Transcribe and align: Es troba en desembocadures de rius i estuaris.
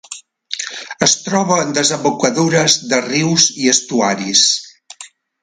Es 1.07 1.11
troba 1.25 1.57
en 1.65 1.75
desembocadures 1.79 2.79
de 2.95 3.03
rius 3.11 3.47
i 3.67 3.71
estuaris. 3.75 4.49